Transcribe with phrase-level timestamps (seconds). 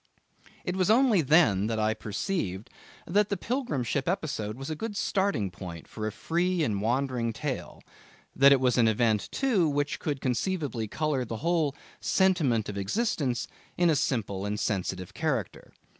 [0.65, 2.71] It was only then that I perceived
[3.05, 7.33] that the pilgrim ship episode was a good starting point for a free and wandering
[7.33, 7.83] tale;
[8.35, 13.47] that it was an event, too, which could conceivably colour the whole 'sentiment of existence'
[13.77, 15.71] in a simple and sensitive character.